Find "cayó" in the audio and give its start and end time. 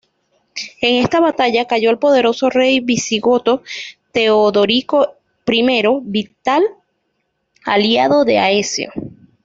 1.67-1.91